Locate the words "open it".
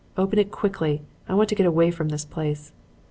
0.17-0.49